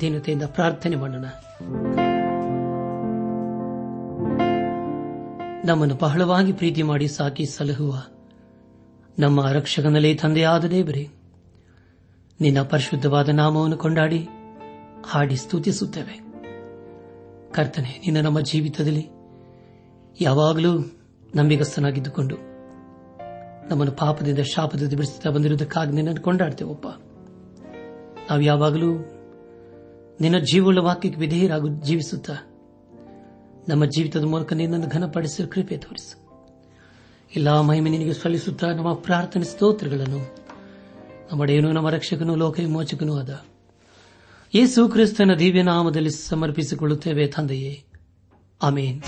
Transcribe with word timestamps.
ದೀನತೆಯಿಂದ 0.00 0.42
ಪ್ರಾರ್ಥನೆ 0.42 0.96
ಮಾಡೋಣ. 0.96 1.24
ನಮ್ಮನ್ನು 5.64 5.94
ಬಹಳವಾಗಿ 5.94 6.52
ಪ್ರೀತಿ 6.52 6.82
ಮಾಡಿ 6.82 7.08
ಸಾಕಿ 7.08 7.44
ಸಲಹುವ 7.44 8.02
ನಮ್ಮ 9.18 9.50
ರಕ್ಷಕನಲ್ಲೇ 9.50 10.14
ತಂದೆಯಾದ 10.14 10.64
ದೇವರೇ, 10.64 11.08
ನಿನ್ನ 12.40 12.62
ಪರಿಶುದ್ಧವಾದ 12.62 13.28
ನಾಮವನ್ನು 13.28 13.76
ಕೊಂಡಾಡಿ 13.76 14.28
ಹಾಡಿ 15.06 15.36
ಸ್ತುತಿಸುತ್ತೇವೆ. 15.36 16.20
ಕರ್ತನೆ, 17.52 17.88
ನಿನ್ನ 17.88 18.20
ನಮ್ಮ 18.20 18.40
ಜೀವಿತದಲ್ಲಿ 18.40 19.06
ಯಾವಾಗಲೂ 20.20 20.72
ನಂಬಿಗಸ್ತನಾಗಿದ್ದುಕೊಂಡು 21.36 22.36
ನಮ್ಮನ್ನು 23.68 23.92
ಪಾಪದಿಂದ 23.92 24.38
ಶಾಪದಿಂದ 24.38 24.88
ಬಿಡಿಸುತ್ತಾ 24.88 25.30
ಬಂದಿರುವುದಕ್ಕಾಗಿ 25.30 25.92
ನಿನ್ನನ್ನು 25.92 26.22
ಕೊಂಡಾಡ್ತೇವಪ್ಪ 26.22 26.86
ನಾವು 28.30 28.40
ಯಾವಾಗಲೂ 28.40 29.19
ನಿನ್ನ 30.20 30.38
ಜೀವಳ 30.38 30.78
ವಾಕ್ಯಕ್ಕೆ 30.78 31.20
ವಿಧೇಯರಾಗು, 31.20 31.68
ಜೀವಿಸುತ್ತಾ. 31.68 32.32
ನಮ್ಮ 33.68 33.84
ಜೀವಿತದ 33.84 34.24
ಮೂಲಕ 34.24 34.52
ನಿನ್ನನ್ನು 34.52 34.88
ಘನಪಡಿಸಿ 34.88 35.48
ಕೃಪೆ 35.48 35.76
ತೋರಿಸು. 35.76 36.20
ಇಲ್ಲ 37.36 37.60
ಮಹಿಮೆ 37.60 37.90
ನಿನಗೆ 37.90 38.12
ಸಲ್ಲಿಸುತ್ತಾ 38.12 38.66
ನಮ್ಮ 38.66 38.92
ಪ್ರಾರ್ಥನೆ 38.92 39.44
ಸ್ತೋತ್ರಗಳನ್ನು. 39.44 40.36
ನಮ್ಮಡೆಯನು 41.32 41.72
ನಮ್ಮ 41.72 41.90
ರಕ್ಷಕನು 41.90 42.36
ಲೋಕ 42.36 42.58
ವಿಮೋಚಕನೂ 42.58 43.18
ಆದ. 43.18 43.44
ಯೇಸು 44.54 44.88
ಕ್ರಿಸ್ತನ 44.88 45.30
ದಿವ್ಯ 45.38 45.62
ನಾಮದಲ್ಲಿ 45.62 46.10
ಸಮರ್ಪಿಸಿಕೊಳ್ಳುತ್ತೇವೆ 46.10 47.26
ತಂದೆಯೇ. 47.26 47.84
ಆಮೇನ್. 48.62 49.02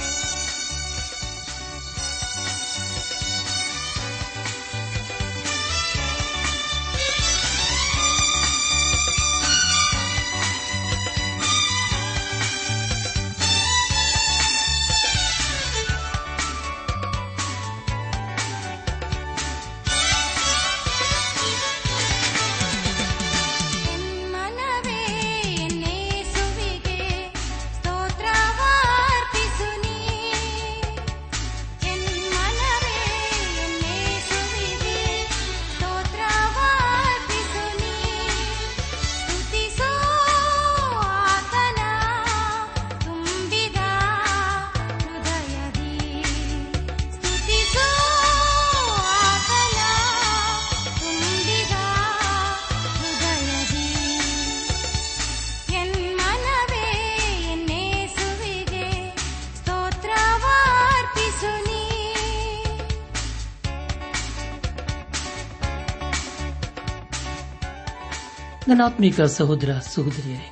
ನನ್ನಾತ್ಮೀಕ 68.72 69.20
ಸಹೋದರ 69.20 69.78
ಸಹೋದರಿಯರೇ, 69.78 70.50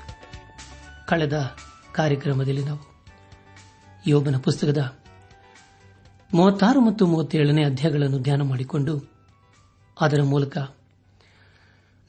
ಕಳೆದ 1.09 1.57
ಕಾರ್ಯಕ್ರಮದಲ್ಲಿ 1.95 2.65
ನಾವು 2.65 3.05
ಯೋಗನ 4.07 4.37
ಪುಸ್ತಕದ 4.37 4.99
ಮೂವತ್ತಾರು 6.35 6.81
ಮತ್ತು 6.81 7.07
ಮೂವತ್ತೇಳನೇ 7.07 7.65
ಅಧ್ಯಾಯಗಳನ್ನು 7.65 8.19
ಧ್ಯಾನ 8.19 8.43
ಮಾಡಿಕೊಂಡು 8.43 9.13
ಅದರ 10.01 10.23
ಮೂಲಕ 10.23 10.59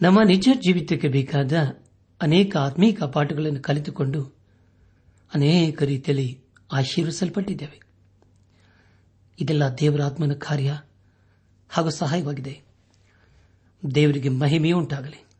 ನಮ್ಮ 0.01 0.19
ನಿಜ 0.25 0.49
ಜೀವಿತಕ್ಕೆ 0.53 1.07
ಬೇಕಾದ 1.07 1.51
ಅನೇಕ 2.21 2.57
ಆತ್ಮೀಕ 2.57 3.03
ಪಾಠಗಳನ್ನು 3.03 3.61
ಕಲಿತುಕೊಂಡು 3.61 4.23
ಅನೇಕ 5.33 5.83
ರೀತಿಯಲ್ಲಿ 5.83 6.41
ಆಶೀರ್ವಿಸಲ್ಪಟ್ಟಿದ್ದೇವೆ. 6.73 7.81
ಇದೆಲ್ಲ 9.39 9.63
ದೇವರ 9.67 10.01
ಆತ್ಮನ 10.01 10.31
ಕಾರ್ಯ 10.31 10.79
ಹಾಗೂ 11.69 11.89
ಸಹಾಯವಾಗಿದೆ. 11.89 12.61
ದೇವರಿಗೆ 13.95 14.29
ಮಹಿಮೆಯೂ 14.29 14.77
ಉಂಟಾಗಲಿ 14.77 15.30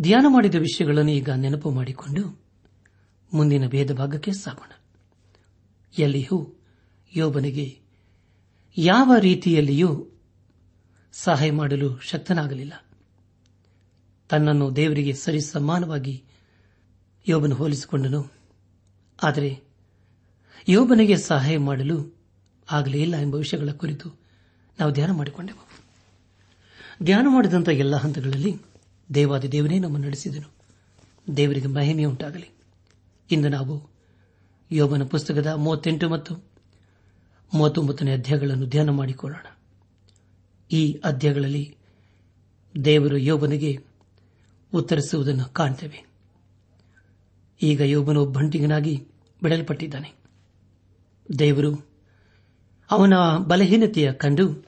ಧ್ಯಾನ 0.00 0.26
ಮಾಡಿದ 0.28 0.54
ವಿಷಯಗಳನ್ನು 0.54 1.10
ಈಗ 1.10 1.30
ನೆನಪು 1.30 1.70
ಮಾಡಿಕೊಂಡು 1.70 2.42
ಮುಂದಿನ 3.34 3.66
ಭೇದ 3.66 3.92
ಭಾಗಕ್ಕೆ 3.92 4.32
ಸಾಗೋಣ. 4.32 4.70
ಎಲ್ಲಿಯೂ 5.98 6.54
ಯೋಬನಿಗೆ 7.16 7.80
ಯಾವ 8.76 9.12
ರೀತಿಯಲ್ಲಿಯೂ 9.18 10.08
ಸಹಾಯ 11.12 11.50
ಮಾಡಲು 11.50 11.98
ಶಕ್ತನಾಗಲಿಲ್ಲ. 11.98 12.84
ತನ್ನನ್ನು 14.28 14.76
ದೇವರಿಗೆ 14.76 15.12
ಸರಿ 15.12 15.40
ಸಮಾನವಾಗಿ 15.40 16.24
ಯೋಬನು 17.28 17.54
ಹೋಲಿಸಿಕೊಂಡನು. 17.54 18.32
ಆದರೆ 19.22 19.60
ಯೋಬನಿಗೆ 20.68 21.16
ಸಹಾಯ 21.16 21.58
ಮಾಡಲು 21.58 22.16
ಆಗಲೇ 22.70 23.02
ಇಲ್ಲ 23.02 23.16
ಎಂಬ 23.16 23.34
ವಿಷಯಗಳ 23.34 23.70
ಕುರಿತು 23.70 24.08
ನಾವು 24.80 24.92
ಧ್ಯಾನ 24.92 25.10
ಮಾಡಿಕೊಂಡೆವು. 25.10 25.68
ಧ್ಯಾನ 27.02 27.26
ಮಾಡಿದಂಥ 27.28 27.68
ಎಲ್ಲ 27.68 27.96
ಹಂತಗಳಲ್ಲಿ 27.96 28.71
ದೇವಾದಿ 29.14 29.52
ದೇವನೇ 29.52 29.78
ನಮ್ಮನ್ನು 29.78 30.06
ನಡೆಸಿದನು. 30.06 30.62
ದೇವರಿಗೆ 31.36 31.66
ಮಹಿಮೆ 31.66 32.04
ಉಂಟಾಗಲಿ. 32.04 32.50
ಇಂದು 33.30 33.48
ನಾವು 33.48 33.90
ಯೋಬನ 34.72 35.02
ಪುಸ್ತಕದ 35.02 35.46
ಮೂವತ್ತೆಂಟು 35.46 36.08
ಮತ್ತು 36.08 36.44
ಮೂವತ್ತೊಂಬತ್ತನೇ 37.54 38.12
ಅಧ್ಯಾಯಗಳನ್ನು 38.12 38.66
ಧ್ಯಾನ 38.66 38.90
ಮಾಡಿಕೊಳ್ಳೋಣ. 38.90 39.46
ಈ 40.72 41.00
ಅಧ್ಯಾಯಗಳಲ್ಲಿ 41.04 41.76
ದೇವರು 42.84 43.16
ಯೋಬನಿಗೆ 43.16 43.84
ಉತ್ತರಿಸುವುದನ್ನು 44.74 45.52
ಕಾಣ್ತೇವೆ. 45.52 46.06
ಈಗ 47.62 47.80
ಯೋಬನು 47.80 48.26
ಬಂಟಿಗನಾಗಿ 48.26 49.06
ಬಿಡಲ್ಪಟ್ಟಿದ್ದಾನೆ. 49.42 50.12
ದೇವರು 51.38 51.88
ಅವನ 52.90 53.12
ಬಲಹೀನತೆಯ 53.36 54.12
ಕಂಡು 54.12 54.66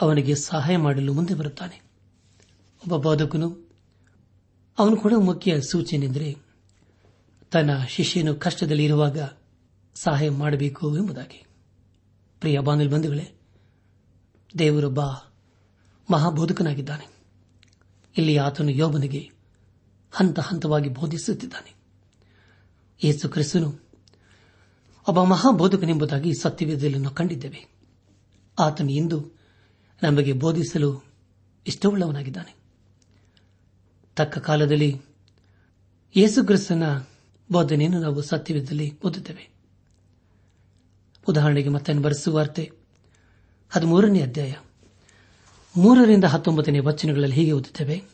ಅವನಿಗೆ 0.00 0.34
ಸಹಾಯ 0.34 0.76
ಮಾಡಲು 0.76 1.14
ಮುಂದೆ 1.14 1.34
ಬರುತ್ತಾನೆ. 1.34 1.81
ಒಬ್ಬ 2.88 2.96
ಬೋಧಕನು, 2.96 3.70
ಅವನು 4.78 4.96
ಕೂಡ 4.96 5.12
ಮುಖ್ಯ 5.18 5.60
ಸೂಚನೆಂದರೆ 5.60 6.36
ತನ್ನ 7.50 7.70
ಶಿಷ್ಯನು 7.88 8.34
ಕಷ್ಟದಲ್ಲಿ 8.34 8.84
ಇರುವಾಗ 8.84 9.18
ಸಹಾಯ 9.94 10.30
ಮಾಡಬೇಕು 10.30 10.96
ಎಂಬುದಾಗಿ. 10.96 11.46
ಪ್ರಿಯ 12.40 12.58
ಬಾಂಧವ 12.58 12.92
ಬಂಧುಗಳೇ, 12.92 13.40
ದೇವರೊಬ್ಬ 14.58 15.00
ಮಹಾಬೋಧಕನಾಗಿದ್ದಾನೆ. 16.10 17.08
ಇಲ್ಲಿ 18.18 18.36
ಆತನು 18.36 18.70
ಯೋಬನಿಗೆ 18.70 19.30
ಹಂತ 20.12 20.40
ಹಂತವಾಗಿ 20.40 20.88
ಬೋಧಿಸುತ್ತಿದ್ದಾನೆ. 20.88 21.74
ಯೇಸು 23.04 23.28
ಕ್ರಿಸ್ತನು 23.28 23.80
ಒಬ್ಬ 25.08 25.22
ಮಹಾಬೋಧಕನೆಂಬುದಾಗಿ 25.22 26.34
ಸತ್ಯವೇದದಲ್ಲಿ 26.34 26.98
ನಾವು 26.98 27.14
ಕಂಡಿದ್ದೇವೆ. 27.14 27.72
ಆತನು 28.58 28.92
ಇಂದು 28.92 29.30
ನಮಗೆ 30.02 30.32
ಬೋಧಿಸಲು 30.32 31.04
ಇಷ್ಟವುಳ್ಳವನಾಗಿದ್ದಾನೆ. 31.66 32.61
ತಕ್ಕ 34.16 34.38
ಕಾಲದಲ್ಲಿ 34.38 35.02
ಯೇಸುಕ್ರಿಸ್ತನ 36.16 36.82
ಬೋಧನೆಯನ್ನು 37.52 38.00
ನಾವು 38.00 38.22
ಸತ್ಯವಿದ್ದಲ್ಲಿ 38.22 39.00
ಓದುತ್ತೇವೆ. 39.04 39.50
ಉದಾಹರಣೆಗೆ 41.28 41.68
ಮತ್ತೆ 41.68 41.94
ಬರೆಸುವಾರ್ತೆ 41.94 42.72
ಹದಿಮೂರನೇ 43.70 44.20
ಅಧ್ಯಾಯ. 44.20 44.54
ಮೂರರಿಂದ 45.76 46.24
ಹತ್ತೊಂಬತ್ತನೇ 46.24 46.78
ವಚನಗಳಲ್ಲಿ 46.78 47.36
ಹೀಗೆ 47.36 47.52
ಓದುತ್ತೇವೆ. 47.52 48.04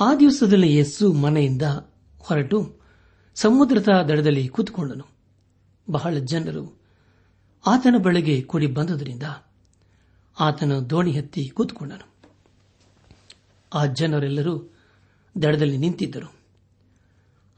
ಆ 0.00 0.14
ದಿವಸದಲ್ಲಿ 0.14 0.74
ಯೇಸು 0.74 1.12
ಮನೆಯಿಂದ 1.12 1.62
ಹೊರಟು 2.18 2.76
ಸಮುದ್ರದ 3.34 3.88
ದಡದಲ್ಲಿ 4.08 4.48
ಕೂತುಕೊಂಡನು. 4.48 5.04
ಬಹಳ 5.90 6.14
ಜನರು 6.14 6.80
ಆತನ 7.66 7.94
ಬಳಿಗೆ 8.02 8.42
ಕೂಡಿ 8.42 8.66
ಬಂದದರಿಂದ 8.66 9.22
ಆತನ 10.40 10.78
ದೋಣಿ 10.78 11.12
ಹತ್ತಿ 11.12 11.48
ಕೂತುಕೊಂಡನು. 11.48 12.13
ಆ 13.74 13.86
ಜನರೆಲ್ಲರೂ 13.86 14.74
ದಡದಲ್ಲಿ 15.42 15.78
ನಿಂತಿದ್ದರು. 15.78 16.32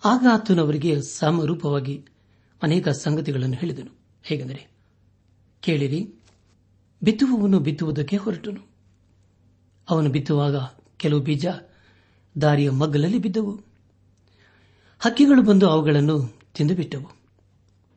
ಆಗ 0.05 0.27
ಆತನು 0.33 0.63
ಅವರಿಗೆ 0.63 1.03
ಸಮರೂಪವಾಗಿ 1.03 2.05
ಅನೇಕ 2.63 2.89
ಸಂಗತಿಗಳನ್ನು 2.89 3.57
ಹೇಳಿದನು. 3.57 3.99
ಹೇಗೆಂದರೆ, 4.23 4.67
ಕೇಳಿರಿ, 5.61 6.15
ಬಿತ್ತುವವನು 7.03 7.61
ಬಿತ್ತುವುದಕ್ಕೆ 7.61 8.17
ಹೊರಟನು. 8.17 8.67
ಅವನು 9.91 10.11
ಬಿತ್ತುವಾಗ 10.11 10.55
ಕೆಲವು 10.97 11.21
ಬೀಜ 11.21 11.47
ದಾರಿಯ 12.41 12.71
ಮಗ್ಗಲಲ್ಲಿ 12.71 13.19
ಬಿದ್ದವು. 13.19 13.61
ಹಕ್ಕಿಗಳು 14.99 15.43
ಬಂದು 15.43 15.69
ಅವುಗಳನ್ನು 15.69 16.41
ತಿಂದುಬಿಟ್ಟವು. 16.55 17.17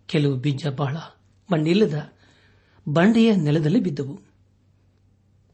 ಕೆಲವು 0.08 0.36
ಬೀಜ 0.36 0.68
ಬಹಳ 0.68 0.98
ಮಣ್ಣಿಲ್ಲದ 1.52 2.14
ಬಂಡೆಯ 2.88 3.36
ನೆಲದಲ್ಲಿ 3.36 3.80
ಬಿದ್ದವು. 3.80 4.20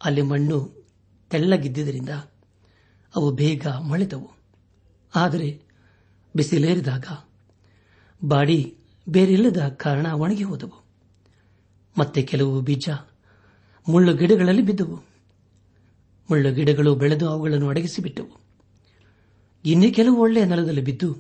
ಅಲ್ಲಿ 0.03 0.21
ಮಣ್ಣು 0.21 0.85
ತೆಳ್ಳಗಿದ್ದುದರಿಂದ 1.29 2.09
ಅವು 3.15 3.31
ಬೇಗ 3.31 3.67
ಮೊಳೆತವು. 3.67 4.31
ಆದರೆ 5.15 5.62
ಬಿಸಿಲೇರಿದಾಗ 6.35 7.06
ಬಾಡಿ 8.23 8.77
ಬೇರಿಲ್ಲದ 9.09 9.67
ಕಾರಣ 9.67 10.07
ಒಣಗಿ 10.13 10.44
ಹೋದವು. 10.44 10.85
ಮತ್ತೆ 11.97 12.21
ಕೆಲವು 12.21 12.62
ಬೀಜ 12.62 12.89
ಮುಳ್ಳು 13.89 14.13
ಗಿಡಗಳಲ್ಲಿ 14.13 14.62
ಬಿದ್ದವು. 14.62 14.95
ಮುಳ್ಳು 16.29 16.53
ಗಿಡಗಳು 16.53 16.95
ಬೆಳೆದು 16.95 17.29
ಅವುಗಳನ್ನು 17.29 17.67
ಅಡಗಿಸಿಬಿಟ್ಟವು 17.67 18.45
ಇನ್ನೇ 19.65 19.91
ಕೆಲವು 19.91 20.15
ಒಳ್ಳೆಯ 20.15 20.45
ನೆಲದಲ್ಲಿ 20.45 20.81
ಬಿದ್ದು 20.81 21.17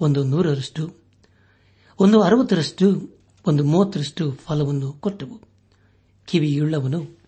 ಒಂದು 0.00 0.24
ನೂರರಷ್ಟು, 0.24 0.94
ಒಂದು 2.00 2.22
ಅರವತ್ತರಷ್ಟು, 2.22 3.10
ಒಂದು 3.46 3.64
ಮೂವತ್ತರಷ್ಟು 3.64 4.32
ಫಲವನ್ನು 4.32 4.92
ಕೊಟ್ಟವು. 4.92 5.40
ಕಿವಿಯುಳ್ಳವನು 6.26 7.18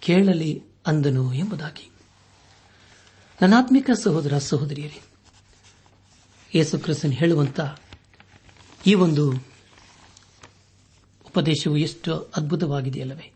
ಕೇಳಲಿ 0.00 0.62
ಅಂದನು 0.86 1.32
ಎಂಬುದಾಗಿ. 1.32 1.97
ನನ್ನಾತ್ಮಿಕ 3.42 3.90
ಸಹೋದರ 3.90 4.38
ಸಹೋದರಿಯರೇ 4.38 5.00
ಯೇಸು 6.54 6.78
ಕ್ರಿಸ್ತನ್ 6.78 7.12
ಹೇಳುವಂತ 7.12 7.60
ಈ 8.86 8.94
ಒಂದು 8.94 9.32
ಉಪದೇಶವು 11.26 11.76
ಎಷ್ಟು 11.76 12.32
ಅದ್ಭುತವಾಗಿದೆಯಲ್ಲವೇ? 12.36 13.32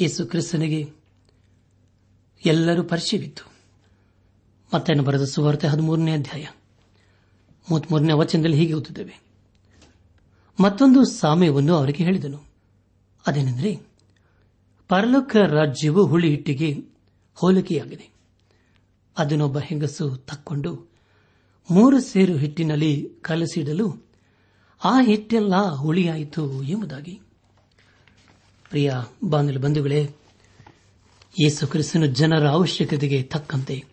ಯೇಸು 0.00 0.26
ಕ್ರಿಸ್ತನಿಗೆ 0.26 0.92
ಎಲ್ಲರೂ 2.44 2.82
ಪರಿಚಯವಿತ್ತು. 2.82 3.52
ಮತ್ತೆ 4.74 4.94
ಬರೆದ 4.94 5.24
ಸುವಾರ್ತೆ 5.24 5.66
ಹದಿಮೂರನೇ 5.66 6.12
ಅಧ್ಯಾಯ, 6.12 6.46
ಮೂವತ್ಮೂರನೇ 7.70 8.12
ವಚನದಲ್ಲಿ 8.12 8.56
ಹೀಗೆ 8.56 8.72
ಓದುತ್ತೇವೆ. 8.72 9.20
ಮತ್ತೊಂದು 10.60 11.04
ಸಾಮ್ಯವನ್ನು 11.04 11.74
ಅವರಿಗೆ 11.74 12.04
ಹೇಳಿದನು. 12.04 12.44
ಅದೇನೆಂದರೆ, 13.26 13.80
ಪರಲೋಕ 14.88 15.36
ರಾಜ್ಯವು 15.36 16.06
ಹುಳಿ 16.06 16.30
ಹಿಟ್ಟಿಗೆ 16.30 16.89
ಹೋಲಿಕೆಯಾಗಿದೆ. 17.40 18.12
ಅದನ್ನೊಬ್ಬ 19.18 19.58
ಹೆಂಗಸು 19.58 20.16
ತಕ್ಕೊಂಡು 20.16 20.90
ಮೂರು 21.70 22.00
ಸೇರು 22.00 22.36
ಹಿಟ್ಟಿನಲ್ಲಿ 22.36 23.08
ಕಲಸಿಡಲು 23.22 24.06
ಆ 24.84 25.00
ಹಿಟ್ಟೆಲ್ಲ 25.00 25.68
ಹುಳಿಯಾಯಿತು 25.68 26.62
ಎಂಬುದಾಗಿ. 26.62 27.20
ಪ್ರಿಯ 28.68 28.92
ಬಾಂಧವ 29.24 29.60
ಬಂಧುಗಳೇ, 29.60 30.10
ಯೇಸು 31.40 31.66
ಕ್ರಿಸ್ತನು 31.66 32.06
ಜನರ 32.06 32.48
ಅವಶ್ಯಕತೆಗೆ 32.48 33.22
ತಕ್ಕಂತೆ 33.22 33.84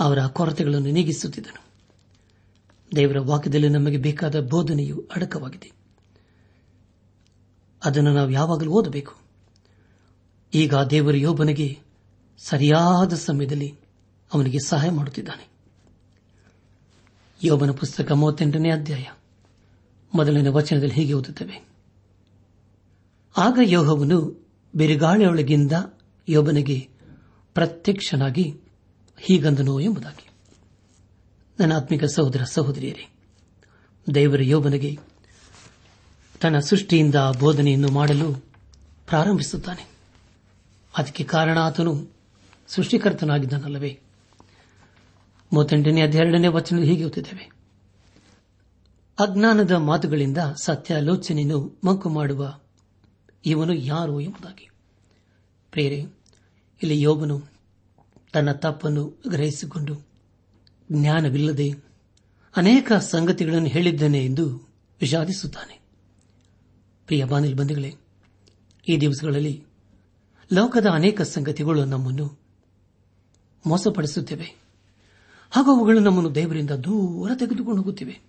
ಅವರ 0.00 0.26
ಕೊರತೆಗಳನ್ನು 0.26 0.90
ನೀಗಿಸುತ್ತಿದ್ದನು. 0.90 1.64
ದೇವರ 2.96 3.16
ವಾಕ್ಯದಲ್ಲಿ 3.18 3.68
ನಮಗೆ 3.68 3.96
ಬೇಕಾದ 3.96 4.40
ಬೋಧನೆಯು 4.40 5.08
ಅಡಕವಾಗಿದೆ. 5.16 5.72
ಅದನ್ನು 7.84 8.14
ನಾವು 8.14 8.30
ಯಾವಾಗಲೂ 8.30 8.72
ಓದಬೇಕು. 8.72 9.14
ಈಗ 10.54 10.74
ದೇವರ 10.74 11.16
ಯೋಬನಿಗೆ 11.16 11.84
ಸರಿಯಾದ 12.38 13.12
ಸಮಯದಲ್ಲಿ 13.12 13.78
ಅವನಿಗೆ 14.34 14.58
ಸಹಾಯ 14.66 14.90
ಮಾಡುತ್ತಿದ್ದಾನೆ. 14.90 15.48
ಯೋಬನ 17.42 17.70
ಪುಸ್ತಕ 17.70 18.12
ಮೂವತ್ತೆಂಟನೇ 18.12 18.70
ಅಧ್ಯಾಯ 18.70 19.04
ಮೊದಲನೇ 20.14 20.48
ವಚನದಲ್ಲಿ 20.48 20.94
ಹೀಗೆ 20.94 21.12
ಓದುತ್ತವೆ. 21.12 21.68
ಆಗ 23.36 23.58
ಯೋಹವನು 23.62 24.46
ಬಿರುಗಾಳಿಯೊಳಗಿಂದ 24.74 25.72
ಯೋಬನಿಗೆ 26.28 26.88
ಪ್ರತ್ಯಕ್ಷನಾಗಿ 27.54 28.60
ಹೀಗಂದನು 29.18 29.80
ಎಂಬುದಾಗಿ. 29.80 30.28
ನನ್ನ 31.60 31.76
ಆತ್ಮಿಕ 31.76 32.04
ಸಹೋದರ 32.04 32.44
ಸಹೋದರಿಯರೇ, 32.44 33.14
ದೇವರ 34.14 34.42
ಯೋಬನಿಗೆ 34.42 34.98
ತನ್ನ 36.40 36.58
ಸೃಷ್ಟಿಯಿಂದ 36.58 37.14
ಬೋಧನೆಯನ್ನು 37.38 37.88
ಮಾಡಲು 37.88 38.34
ಪ್ರಾರಂಭಿಸುತ್ತಾನೆ. 39.06 39.88
ಅದಕ್ಕೆ 40.98 41.24
ಕಾರಣ 41.24 41.58
ಆತನು 41.58 42.13
ಸೃಷ್ಟಿಕರ್ತನಾಗಿದ್ದಾನಲ್ಲವೇ? 42.68 44.00
ಮೂವತ್ತೆಂಟನೇ 45.52 46.02
ಹದಿನೆರಡನೇ 46.02 46.48
ವಚನ 46.48 46.76
ಹೀಗೆ 46.76 47.04
ಓದಿದ್ದೇವೆ 47.04 47.50
ಅಜ್ಞಾನದ 49.18 49.70
ಮಾತುಗಳಿಂದ 49.70 50.38
ಸತ್ಯಾಲೋಚನೆಯನ್ನು 50.62 51.80
ಮಂಕು 51.84 52.08
ಮಾಡುವ 52.08 52.60
ಇವನು 53.46 53.74
ಯಾರು 53.74 54.20
ಎಂಬುದಾಗಿ. 54.20 54.70
ಪ್ರೇರೆ 55.70 55.96
ಇಲ್ಲಿ 56.82 57.00
ಯೋಬನು 57.00 57.42
ತನ್ನ 58.32 58.52
ತಪ್ಪನ್ನು 58.52 59.22
ಗ್ರಹಿಸಿಕೊಂಡು 59.28 60.06
ಜ್ಞಾನವಿಲ್ಲದೆ 60.92 61.70
ಅನೇಕ 62.56 62.92
ಸಂಗತಿಗಳನ್ನು 62.92 63.68
ಹೇಳಿದ್ದೇನೆ 63.68 64.24
ಎಂದು 64.24 64.68
ವಿಷಾದಿಸುತ್ತಾನೆ. 65.00 65.80
ಪ್ರಿಯ 67.06 67.24
ಬಾನಿಲ್ 67.24 67.54
ಬಂಧುಗಳೇ, 67.54 67.94
ಈ 68.88 68.96
ದಿವಸಗಳಲ್ಲಿ 68.96 69.64
ಲೋಕದ 70.52 70.86
ಅನೇಕ 70.86 71.22
ಸಂಗತಿಗಳು 71.22 71.84
ನಮ್ಮನ್ನು 71.84 72.43
ಮೋಸಪಡಿಸುತ್ತಿವೆ. 73.66 74.64
ಹಾಗೂ 75.50 75.76
ಅವುಗಳು 75.76 76.00
ನಮ್ಮನ್ನು 76.00 76.34
ದೇವರಿಂದ 76.34 76.70
ದೂರ 76.70 77.30
ತೆಗೆದುಕೊಂಡು 77.38 77.82
ಹೋಗುತ್ತಿವೆ. 77.82 78.20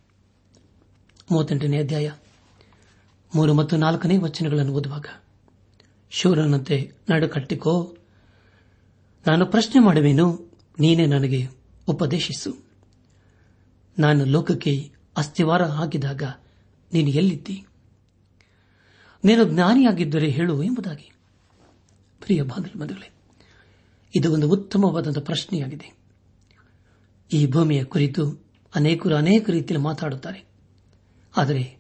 ಮೂವತ್ತೆಂಟನೇ 1.32 1.80
ಅಧ್ಯಾಯ, 1.80 2.12
ಮೂರು 3.36 3.54
ಮತ್ತು 3.54 3.78
ನಾಲ್ಕನೇ 3.78 4.18
ವಚನಗಳನ್ನು 4.18 4.74
ಓದುವಾಗ, 4.74 5.06
ಶೂರನಂತೆ 6.10 6.92
ನಡುಕಟ್ಟಿಕೋ, 7.10 7.98
ನಾನು 9.28 9.46
ಪ್ರಶ್ನೆ 9.46 9.82
ಮಾಡುವೆನು, 9.82 10.52
ನೀನೇ 10.80 11.06
ನನಗೆ 11.06 11.48
ಉಪದೇಶಿಸು. 11.88 12.58
ನಾನು 14.00 14.26
ಲೋಕಕ್ಕೆ 14.26 14.92
ಅಸ್ಥಿವಾರ 15.18 15.64
ಹಾಕಿದಾಗ 15.64 16.24
ನೀನು 16.94 17.10
ಎಲ್ಲಿದ್ದಿ? 17.10 17.66
ನೀನು 19.26 19.44
ಜ್ಞಾನಿಯಾಗಿದ್ದರೆ 19.44 20.30
ಹೇಳು 20.30 20.64
ಎಂಬುದಾಗಿ. 20.64 21.12
ಪ್ರಿಯ 22.20 22.42
ಬಾಂಧವ್ಯ 22.42 23.15
ಇದು 24.16 24.34
ಒಂದು 24.34 24.50
ಉತ್ತಮವಾದ 24.50 25.20
ಪ್ರಶ್ನೆಯಾಗಿದೆ. 25.20 25.98
ಈ 27.34 27.48
ಭೂಮಿಯ 27.48 27.84
ಕುರಿತು 27.84 28.46
ಅನೇಕರು 28.76 29.16
ಅನೇಕ 29.16 29.50
ರೀತಿಯಲ್ಲಿ 29.50 29.86
ಮಾತಾಡುತ್ತಾರೆ. 29.86 30.46
ಆದರೆ 31.38 31.78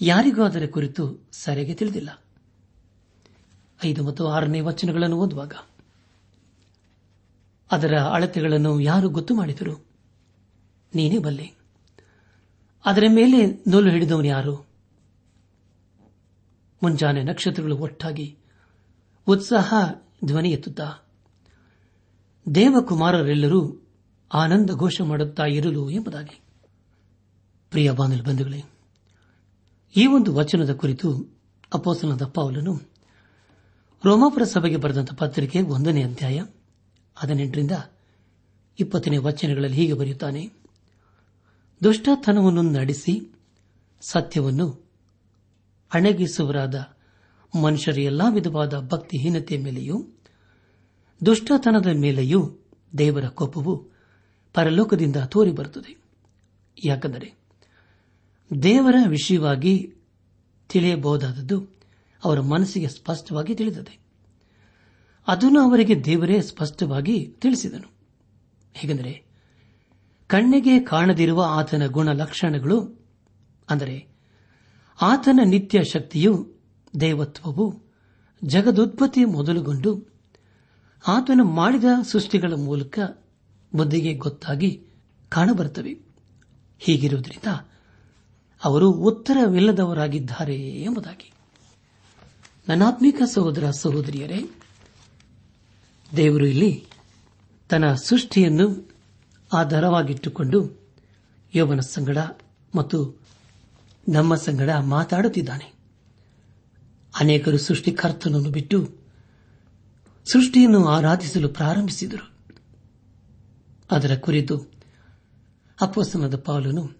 ಯಾರಿಗೂ 0.00 0.42
ಅದರ 0.42 0.66
ಕುರಿತು 0.66 1.28
ಸರಿಯಾಗಿ 1.32 1.74
ತಿಳಿದಿಲ್ಲ. 1.74 2.22
ಐದು 3.84 4.04
ಮತ್ತು 4.04 4.28
ಆರನೇ 4.28 4.60
ವಚನಗಳನ್ನು 4.60 5.16
ಓದುವಾಗ 5.16 5.54
ಅದರ 7.70 7.98
ಅಳತೆಗಳನ್ನು 7.98 8.80
ಯಾರು 8.80 9.08
ಗೊತ್ತು 9.08 9.34
ಮಾಡಿದರು? 9.34 9.86
ನೀನೇ 10.94 11.18
ಬಲ್ಲೆ. 11.18 11.52
ಅದರ 12.84 13.04
ಮೇಲೆ 13.08 13.46
ನೂಲು 13.46 13.90
ಹಿಡಿದವನು 13.90 14.26
ಯಾರು? 14.26 14.66
ಮುಂಜಾನೆ 16.82 17.22
ನಕ್ಷತ್ರಗಳು 17.22 17.76
ಒಟ್ಟಾಗಿ 17.76 18.38
ಉತ್ಸಾಹ 19.26 19.74
ಧ್ವನಿ 20.24 20.50
ಎತ್ತುತ್ತಾ 20.50 21.09
ದೇವಕುಮಾರರೆಲ್ಲರೂ 22.54 23.88
ಆನಂದ 24.34 24.70
ಘೋಷ 24.70 25.00
ಮಾಡುತ್ತಾ 25.00 25.44
ಇರಲು 25.44 25.90
ಎಂಬುದಾಗಿ. 25.90 26.40
ಪ್ರಿಯ 27.70 27.90
ಬಾನಲ್ 27.90 28.22
ಬಂಧುಗಳೇ, 28.22 28.62
ಈ 29.96 30.06
ಒಂದು 30.06 30.34
ವಚನದ 30.34 30.72
ಕುರಿತು 30.72 31.38
ಅಪೋಸನದ 31.74 32.24
ಪೌಲನು 32.24 32.80
ರೋಮಾಪುರ 34.04 34.42
ಸಭೆಗೆ 34.42 34.76
ಬರೆದಂತಹ 34.76 35.16
ಪತ್ರಿಕೆ 35.18 35.60
ಒಂದನೇ 35.60 36.02
ಅಧ್ಯಾಯ 36.02 36.44
ಹದಿನೆಂಟರಿಂದ 37.14 37.70
ಇಪ್ಪತ್ತನೇ 38.80 39.16
ವಚನಗಳಲ್ಲಿ 39.16 39.76
ಹೀಗೆ 39.76 39.92
ಬರೆಯುತ್ತಾನೆ, 39.92 40.52
ದುಷ್ಟತನವನ್ನು 41.84 42.62
ನಡೆಸಿ 42.62 43.34
ಸತ್ಯವನ್ನು 44.00 44.90
ಅಣಗಿಸುವರಾದ 45.94 46.74
ಮನುಷ್ಯರ 47.62 47.98
ಎಲ್ಲಾ 47.98 48.28
ವಿಧವಾದ 48.28 48.80
ಭಕ್ತಿಹೀನತೆ 48.80 49.56
ಮೇಲೆಯೂ 49.56 50.06
ದುಷ್ಟತನದ 51.26 51.86
ಮೇಲೆಯೂ 51.86 52.58
ದೇವರ 52.98 53.24
ಕೋಪವು 53.24 53.90
ಪರಲೋಕದಿಂದ 54.54 55.16
ತೋರಿ 55.16 55.50
ಬರುತ್ತದೆ. 55.50 56.02
ಯಾಕೆಂದರೆ 56.84 57.34
ದೇವರ 58.62 58.96
ವಿಷಯವಾಗಿ 59.08 59.94
ತಿಳಿಯಬಹುದಾದದ್ದು 60.68 61.68
ಅವರ 62.24 62.40
ಮನಸ್ಸಿಗೆ 62.40 62.88
ಸ್ಪಷ್ಟವಾಗಿ 62.88 63.54
ತಿಳಿದಿದೆ. 63.54 63.98
ಅದನ್ನು 65.26 65.60
ಅವರಿಗೆ 65.60 66.04
ದೇವರೇ 66.04 66.40
ಸ್ಪಷ್ಟವಾಗಿ 66.40 67.26
ತಿಳಿಸಿದನು. 67.40 67.90
ಹೇಗೆಂದರೆ 68.74 69.24
ಕಣ್ಣಿಗೆ 70.26 70.80
ಕಾಣದಿರುವ 70.80 71.44
ಆತನ 71.48 71.86
ಗುಣಲಕ್ಷಣಗಳು, 71.86 73.08
ಅಂದರೆ 73.70 74.08
ಆತನ 75.00 75.40
ನಿತ್ಯ 75.44 75.84
ಶಕ್ತಿಯು 75.84 76.48
ದೇವತ್ವವು 77.00 77.82
ಜಗದುತ್ಪತ್ತಿ 78.44 79.24
ಮೊದಲುಗೊಂಡು 79.24 80.09
ಆತನು 81.06 81.44
ಮಾಡಿದ 81.44 81.84
ಸೃಷ್ಟಿಗಳ 82.02 82.52
ಮೂಲಕ 82.52 82.98
ಬುದ್ಧಿಗೆ 83.74 84.14
ಗೊತ್ತಾಗಿ 84.14 84.82
ಕಾಣಬರುತ್ತವೆ. 85.28 85.98
ಹೀಗಿರುವುದರಿಂದ 86.78 87.68
ಅವರು 88.64 88.90
ಉತ್ತರವಿಲ್ಲದವರಾಗಿದ್ದಾರೆ 88.90 90.56
ಎಂಬುದಾಗಿ. 90.56 91.32
ನನಾತ್ಮಿಕ 92.68 93.22
ಸಹೋದರ 93.34 93.70
ಸಹೋದರಿಯರೇ, 93.70 94.50
ದೇವರು 96.16 96.46
ಇಲ್ಲಿ 96.46 96.86
ತನ್ನ 97.68 97.94
ಸೃಷ್ಟಿಯನ್ನು 97.94 98.90
ಆಧಾರವಾಗಿಟ್ಟುಕೊಂಡು 99.52 100.80
ಯೋವನ 101.54 101.80
ಸಂಗಡ 101.80 102.18
ಮತ್ತು 102.74 103.20
ನಮ್ಮ 104.08 104.34
ಸಂಗಡ 104.34 104.70
ಮಾತಾಡುತ್ತಿದ್ದಾನೆ. 104.70 105.72
ಅನೇಕರು 107.20 107.58
ಸೃಷ್ಟಿಕರ್ತನನ್ನು 107.58 108.50
ಬಿಟ್ಟು 108.50 108.99
ಸೃಷ್ಟಿಯನ್ನು 110.24 110.88
ಆರಾಧಿಸಲು 110.88 111.48
ಪ್ರಾರಂಭಿಸಿದರು. 111.48 112.30
ಅದರ 113.90 114.16
ಕುರಿತು 114.16 114.56
ಅಪ್ಪಸ್ತನದ 115.80 116.36
ಪಾಲನು 116.36 116.90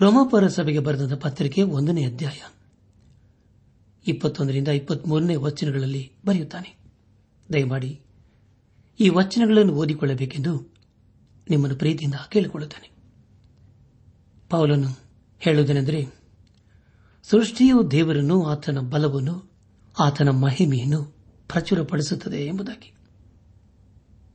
ರೋಮಾಪುರ 0.00 0.46
ಸಭೆಗೆ 0.46 0.78
ಬರೆದ 0.78 1.14
ಪತ್ರಿಕೆ 1.14 1.62
ಒಂದನೇ 1.62 2.04
ಅಧ್ಯಾಯ 2.06 2.48
ಇಪ್ಪತ್ತೊಂದರಿಂದ 4.06 4.68
ಇಪ್ಪತ್ಮೂರನೇ 4.68 5.36
ವಚನಗಳಲ್ಲಿ 5.36 6.12
ಬರೆಯುತ್ತಾನೆ. 6.26 6.76
ದಯಮಾಡಿ 7.52 8.00
ಈ 9.00 9.08
ವಚನಗಳನ್ನು 9.08 9.72
ಓದಿಕೊಳ್ಳಬೇಕೆಂದು 9.72 10.74
ನಿಮ್ಮನ್ನು 11.50 11.76
ಪ್ರೀತಿಯಿಂದ 11.76 12.14
ಕೇಳಿಕೊಳ್ಳುತ್ತಾನೆ. 12.28 12.90
ಪೌಲನು 14.50 14.88
ಹೇಳುವುದೇನೆಂದರೆ, 15.38 16.06
ಸೃಷ್ಟಿಯು 17.22 17.90
ದೇವರನ್ನು, 17.90 18.46
ಆತನ 18.46 18.78
ಬಲವನ್ನು, 18.78 19.50
ಆತನ 20.00 20.28
ಮಹಿಮೆಯನ್ನು 20.28 21.17
ಪ್ರಚುರಪಡಿಸುತ್ತದೆ 21.48 22.46
ಎಂಬುದಾಗಿ. 22.46 22.94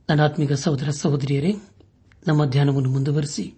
ನನಾತ್ಮಿಕ 0.08 0.52
ಸಹೋದರ 0.52 0.90
ಸಹೋದರಿಯರೇ, 0.90 1.54
ನಮ್ಮ 2.28 2.44
ಧ್ಯಾನವನ್ನು 2.44 2.90
ಮುಂದುವರೆಸಿ 2.90 3.54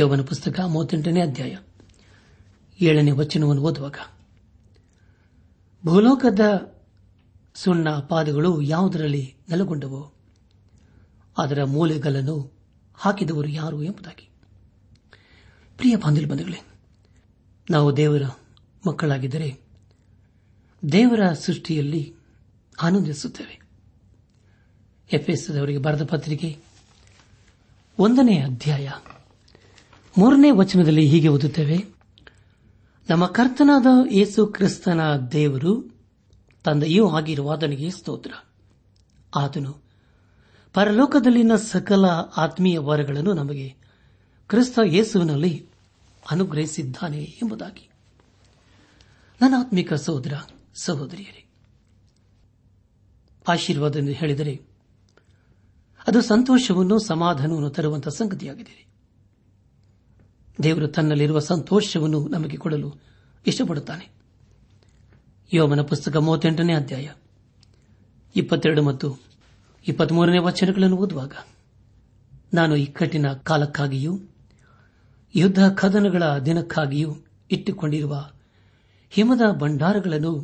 ಯೌವನ 0.00 0.20
ಪುಸ್ತಕ 0.20 0.60
ಮೂವತ್ತೆಂಟನೇ 0.60 1.20
ಅಧ್ಯಾಯ 1.20 1.56
ಏಳನೇ 2.80 3.10
ವಚನವನ್ನು 3.10 3.62
ಓದುವಾಗ. 3.62 3.94
ಭೂಲೋಕದ 5.86 6.74
ಸುಣ್ಣ 7.54 7.90
ಪಾದಗಳು 7.90 8.62
ಯಾವುದರಲ್ಲಿ 8.62 9.34
ನೆಲೆಗೊಂಡವು 9.48 10.14
ಅದರ 11.38 11.64
ಮೂಲೆಗಳನ್ನು 11.64 12.52
ಹಾಕಿದವರು 12.94 13.48
ಯಾರು 13.48 13.82
ಎಂಬುದಾಗಿ. 13.82 14.28
ಪ್ರಿಯ 15.76 15.96
ಬಂಧುಗಳೇ, 15.96 16.60
ನಾವು 17.70 17.96
ದೇವರ 17.96 18.22
ಮಕ್ಕಳಾಗಿದ್ದರೆ 18.86 19.60
ದೇವರ 20.92 21.32
ಸೃಷ್ಟಿಯಲ್ಲಿ 21.32 22.19
ಆನಂದಿಸುತ್ತೇವೆ 22.82 23.60
ಎಫ್ಎಸ್ದವರಿಗೆ 25.12 25.78
ಬರೆದ 25.78 26.04
ಪತ್ರಿಕೆ 26.04 26.58
ಒಂದನೇ 27.98 28.38
ಅಧ್ಯಾಯ. 28.38 28.90
ಮೂರನೇ 30.18 30.50
ವಚನದಲ್ಲಿ 30.50 31.06
ಹೀಗೆ 31.06 31.28
ಓದುತ್ತೇವೆ. 31.28 31.84
ನಮ್ಮ 33.10 33.26
ಕರ್ತನಾದ 33.26 33.86
ಯೇಸು 34.12 34.46
ಕ್ರಿಸ್ತನ 34.46 35.16
ದೇವರು 35.32 35.94
ತಂದೆಯೂ 36.64 37.10
ಆಗಿರುವ 37.10 37.52
ಆತನಿಗೆ 37.52 37.90
ಸ್ತೋತ್ರ. 37.90 38.32
ಆತನು 39.36 39.76
ಪರಲೋಕದಲ್ಲಿನ 40.74 41.56
ಸಕಲ 41.56 42.04
ಆತ್ಮೀಯ 42.36 42.78
ವರಗಳನ್ನು 42.78 43.32
ನಮಗೆ 43.32 43.74
ಕ್ರಿಸ್ತ 44.48 44.78
ಯೇಸುವಿನಲ್ಲಿ 44.86 45.66
ಅನುಗ್ರಹಿಸಿದ್ದಾನೆ 46.30 47.22
ಎಂಬುದಾಗಿ. 47.22 47.90
ನನ್ನ 49.40 49.54
ಆತ್ಮಿಕ 49.58 49.92
ಸಹೋದರ, 49.92 50.32
ಸಹೋದರಿಯರೇ 50.74 51.49
ಆಶೀರ್ವಾದ 53.48 53.96
ಎಂದು 53.96 54.12
ಹೇಳಿದರೆ, 54.12 54.60
ಅದು 56.06 56.22
ಸಂತೋಷವನ್ನು 56.22 56.98
ಸಮಾಧಾನವನ್ನು 56.98 57.70
ತರುವಂತಹ 57.70 58.10
ಸಂಗತಿಯಾಗಿದೆ 58.10 58.86
ದೇವರು 60.62 60.88
ತನ್ನಲ್ಲಿರುವ 60.88 61.38
ಸಂತೋಷವನ್ನು 61.38 62.28
ನಮಗೆ 62.28 62.56
ಕೊಡಲು 62.56 62.94
ಇಷ್ಟಪಡುತ್ತಾನೆ. 63.46 64.08
ಯೋಮನ 65.52 65.80
ಪುಸ್ತಕ 65.80 66.16
ಮೂವತ್ತೆಂಟನೇ 66.16 66.74
ಅಧ್ಯಾಯ, 66.74 67.08
ಇಪ್ಪತ್ತೆರಡು 68.36 68.82
ಮತ್ತು 68.82 69.18
ಇಪ್ಪತ್ಮೂರನೇ 69.88 70.38
ವಚನಗಳನ್ನು 70.38 70.96
ಓದುವಾಗ, 70.96 71.32
ನಾನು 72.54 72.76
ಇಕ್ಕಟ್ಟಿನ 72.76 73.32
ಕಾಲಕ್ಕಾಗಿಯೂ, 73.32 74.20
ಯುದ್ಧ 75.34 75.68
ಕದನಗಳ 75.68 76.38
ದಿನಕ್ಕಾಗಿಯೂ 76.38 77.16
ಇಟ್ಟುಕೊಂಡಿರುವ 77.50 78.30
ಹಿಮದ 79.10 79.40
ಭಂಡಾರಗಳನ್ನು 79.52 80.40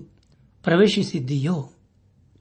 ಪ್ರವೇಶಿಸಿದ್ದೀಯೋ? 0.65 1.73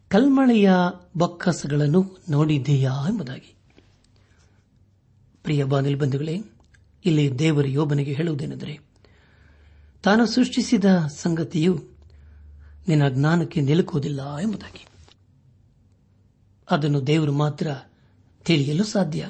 ಕಲ್ಮಳೆಯ 0.09 0.71
ಬೊಕ್ಕಸಗಳನ್ನು 1.17 2.17
ನೋಡಿದ್ದೀಯಾ 2.29 2.91
ಎಂಬುದಾಗಿ. 3.09 3.55
ಪ್ರಿಯ 5.43 5.63
ಬಾನಿಲ್ 5.63 5.99
ಬಂಧುಗಳೇ, 5.99 6.41
ಇಲ್ಲಿ 7.05 7.39
ದೇವರ 7.39 7.67
ಯೋಬನಿಗೆ 7.67 8.13
ಹೇಳುವುದೇನೆಂದರೆ, 8.13 8.79
ತಾನು 10.03 10.25
ಸೃಷ್ಟಿಸಿದ 10.25 10.85
ಸಂಗತಿಯು 11.07 11.83
ನಿನ್ನ 12.87 13.09
ಜ್ಞಾನಕ್ಕೆ 13.09 13.61
ನಿಲುಕುವುದಿಲ್ಲ 13.61 14.37
ಎಂಬುದಾಗಿ. 14.37 14.85
ಅದನ್ನು 16.71 17.07
ದೇವರು 17.07 17.33
ಮಾತ್ರ 17.33 17.67
ತಿಳಿಯಲು 18.45 18.83
ಸಾಧ್ಯ. 18.83 19.29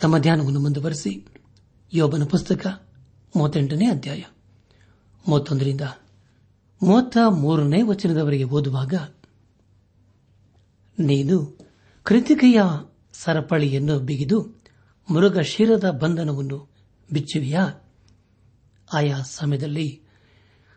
ತಮ್ಮ 0.00 0.18
ಧ್ಯಾನವನ್ನು 0.18 0.60
ಮುಂದುವರೆಸಿ 0.60 1.26
ಯೋಬನ 1.92 2.24
ಪುಸ್ತಕ 2.24 2.66
ಮೂವತ್ತೆಂಟನೇ 3.36 3.86
ಅಧ್ಯಾಯ 3.86 4.22
ಮೂವತ್ತೊಂದರಿಂದ 5.28 5.80
ಮೂವತ್ತ 6.82 7.18
ಮೂರನೇ 7.28 7.82
ವಚನದವರೆಗೆ 7.82 8.44
ಓದುವಾಗ, 8.44 8.94
ನೀನು 10.98 11.58
ಕೃತಿಕೆಯ 12.02 12.60
ಸರಪಳಿಯನ್ನು 13.12 13.98
ಬಿಗಿದು 13.98 14.62
ಮೃಗಶಿರದ 15.14 15.90
ಬಂಧನವನ್ನು 15.90 16.68
ಬಿಚ್ಚುವಿಯಾ? 17.12 17.68
ಆಯಾ 18.94 19.18
ಸಮಯದಲ್ಲಿ 19.22 20.02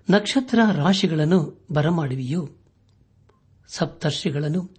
ನಕ್ಷತ್ರ 0.10 0.60
ರಾಶಿಗಳನ್ನು 0.74 1.68
ಬರಮಾಡುವಿಯೋ? 1.72 2.50
ಸಪ್ತರ್ಷಿಗಳನ್ನು 3.68 4.70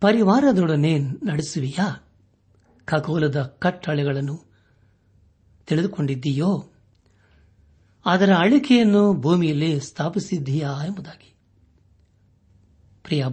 ಪರಿವಾರದೊಡನೆ 0.00 0.98
ನಡೆಸುವಿಯಾ? 0.98 2.08
ಖಗೋಲದ 2.84 3.42
ಕಟ್ಟಳೆಗಳನ್ನು 3.58 4.44
ತಿಳಿದುಕೊಂಡಿದ್ದೀಯೋ? 5.66 6.72
ಅದರ 8.06 8.34
ಅಳಿಕೆಯನ್ನು 8.34 9.14
ಭೂಮಿಯಲ್ಲಿ 9.14 9.80
ಸ್ಥಾಪಿಸಿದ್ದೀಯಾ 9.80 10.70
ಎಂಬುದಾಗಿ. 10.86 11.34
ಪ್ರಿಯ 13.02 13.24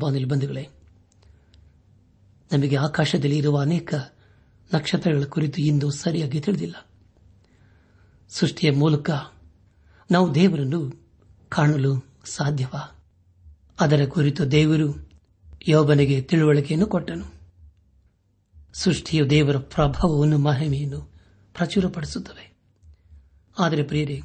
ನಮಗೆ 2.51 2.77
ಆಕಾಶದಲ್ಲಿ 2.77 3.37
ಇರುವ 3.37 3.59
ಅನೇಕ 3.59 3.93
ನಕ್ಷತ್ರಗಳ 4.73 5.23
ಕುರಿತು 5.23 5.61
ಇಂದು 5.61 5.91
ಸರಿಯಾಗಿ 5.91 6.39
ತಿಳಿದಿಲ್ಲ. 6.39 6.87
ಸೃಷ್ಟಿಯ 8.29 8.71
ಮೂಲಕ 8.71 9.09
ನಾವು 10.11 10.35
ದೇವರನ್ನು 10.35 11.09
ಕಾಣಲು 11.49 12.05
ಸಾಧ್ಯವ? 12.25 13.03
ಅದರ 13.79 14.05
ಕುರಿತು 14.09 14.51
ದೇವರು 14.51 15.09
ಯೋಬನಿಗೆ 15.67 16.21
ತಿಳುವಳಿಕೆಯನ್ನು 16.21 16.87
ಕೊಟ್ಟನು. 16.87 17.33
ಸೃಷ್ಟಿಯು 18.73 19.29
ದೇವರ 19.29 19.57
ಪ್ರಭಾವವನ್ನು 19.57 20.37
ಮಹಿಮೆಯನ್ನು 20.37 21.01
ಪ್ರಚುರಪಡಿಸುತ್ತವೆ. 21.53 22.57
ಆದರೆ 23.59 23.83
ಪ್ರಿಯರೇ 23.83 24.21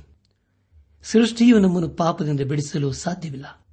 ಸೃಷ್ಟಿಯು 1.03 1.59
ನಮ್ಮನ್ನು 1.59 1.89
ಪಾಪದಿಂದ 1.89 2.41
ಬಿಡಿಸಲು 2.41 2.93
ಸಾಧ್ಯವಿಲ್ಲ. 2.93 3.67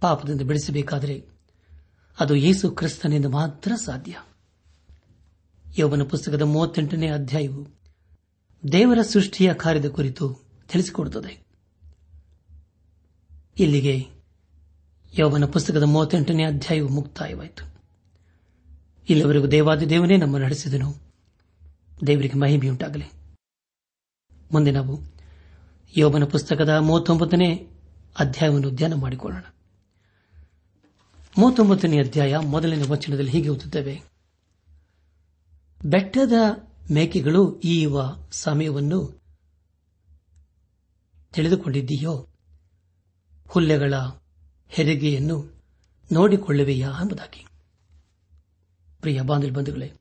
ಪಾಪದಿಂದ 0.00 0.42
ಬಿಡಿಸಬೇಕಾದರೆ 0.42 1.26
ಅದು 2.20 2.34
ಯೇಸು 2.34 2.70
ಕ್ರಿಸ್ತನಿಂದ 2.70 3.26
ಮಾತ್ರ 3.26 3.72
ಸಾಧ್ಯ. 3.74 4.22
ಯೌವನ 5.78 6.02
ಪುಸ್ತಕದ 6.02 6.42
ಮೂವತ್ತೆಂಟನೇ 6.42 7.08
ಅಧ್ಯಾಯವು 7.08 7.66
ದೇವರ 8.72 9.02
ಸೃಷ್ಟಿಯ 9.02 9.54
ಕಾರ್ಯದ 9.54 9.88
ಕುರಿತು 9.88 10.40
ತಿಳಿಸಿಕೊಡುತ್ತದೆ. 10.68 11.46
ಇಲ್ಲಿಗೆ 13.58 14.06
ಯೌವನ 15.18 15.44
ಪುಸ್ತಕದ 15.44 15.82
ಮೂವತ್ತೆಂಟನೇ 15.82 16.44
ಅಧ್ಯಾಯವು 16.44 16.88
ಮುಕ್ತಾಯವಾಯಿತು. 16.88 17.82
ಇಲ್ಲಿವರೆಗೂ 19.08 19.46
ದೇವಾದಿ 19.46 19.90
ದೇವನೇ 19.90 20.16
ನಮ್ಮನ್ನು 20.16 20.46
ನಡೆಸಿದನು. 20.46 20.94
ದೇವರಿಗೆ 22.06 22.38
ಮಹಿಮೆಯುಂಟಾಗಲಿ. 22.38 23.04
ಮುಂದೆ 24.52 24.70
ನಾವು 24.70 25.17
ಯೋಬನ 25.96 26.24
ಪುಸ್ತಕದ 26.24 26.68
ಮೂವತ್ತೊಂಬತ್ತನೇ 26.68 27.68
ಅಧ್ಯಾಯವನ್ನು 28.18 28.70
ಧ್ಯಾನ 28.70 28.94
ಮಾಡಿಕೊಳ್ಳೋಣ. 28.94 29.42
ಮೂವತ್ತೊಂಬತ್ತನೇ 31.38 32.00
ಅಧ್ಯಾಯ 32.00 32.36
ಮೊದಲನೇ 32.36 32.82
ವಚನದಲ್ಲಿ 32.82 33.30
ಹೀಗೆ 33.30 33.48
ಓದುತ್ತೇವೆ. 33.48 34.02
ಬೆಟ್ಟದ 35.84 36.32
ಮೇಕೆಗಳು 36.90 37.60
ಈಯುವ 37.60 38.16
ಸಮಯವನ್ನು 38.30 39.20
ತಿಳಿದುಕೊಂಡಿದ್ದೀಯೋ? 41.32 42.26
ಹುಲ್ಲೆಗಳ 43.48 43.94
ಹೆರಿಗೆಯನ್ನು 44.68 45.62
ನೋಡಿಕೊಳ್ಳುವೆಯಾ 46.12 46.90
ಎಂಬುದಾಗಿ 46.90 47.46
ಪ್ರಿಯ 49.00 49.20
ಬಾಂಧವ 49.20 49.48
ಬಂಧುಗಳೇ, 49.48 49.92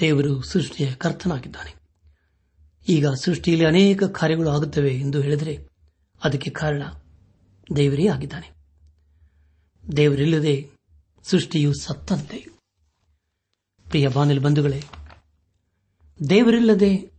ದೇವರು 0.00 0.42
ಸೃಷ್ಟಿಯ 0.42 0.94
ಕರ್ತನಾಗಿದ್ದಾನೆ. 0.94 1.75
ಈಗ 2.88 3.08
ಸೃಷ್ಟಿಯಲ್ಲಿ 3.08 3.66
ಅನೇಕ 3.66 4.04
ಕಾರ್ಯಗಳು 4.04 4.50
ಆಗುತ್ತವೆ 4.50 4.94
ಎಂದು 4.94 5.20
ಹೇಳಿದರೆ 5.20 5.68
ಅದಕ್ಕೆ 6.24 6.50
ಕಾರಣ 6.50 6.82
ದೇವರೇ 7.76 8.08
ಆಗಿದ್ದಾನೆ. 8.08 8.50
ದೇವರಿಲ್ಲದೆ 9.96 10.70
ಸೃಷ್ಟಿಯು 11.22 11.72
ಸತ್ತಂತೆ. 11.74 12.46
ಪ್ರಿಯ 13.84 14.08
ಬಾನಲ್ 14.08 14.40
ಬಂಧುಗಳೇ, 14.40 14.82
ದೇವರಿಲ್ಲದೆ 16.30 17.12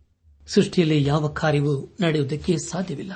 ಸೃಷ್ಟಿಯಲ್ಲಿ 0.46 1.04
ಯಾವ 1.04 1.28
ಕಾರ್ಯವೂ 1.28 1.96
ನಡೆಯುವುದಕ್ಕೆ 2.00 2.56
ಸಾಧ್ಯವಿಲ್ಲ. 2.56 3.12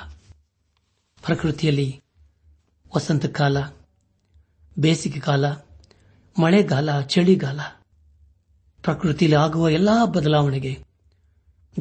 ಪ್ರಕೃತಿಯಲ್ಲಿ 1.23 2.00
ವಸಂತ 2.97 3.26
ಕಾಲ, 3.26 3.56
ಬೇಸಿಗೆ 4.78 5.21
ಕಾಲ, 5.21 5.49
ಮಳೆಗಾಲ, 6.42 7.00
ಚಳಿಗಾಲ, 7.00 7.61
ಪ್ರಕೃತಿಯಲ್ಲಿ 8.82 9.38
ಆಗುವ 9.38 9.68
ಎಲ್ಲಾ 9.68 10.04
ಬದಲಾವಣೆಗೆ 10.04 10.92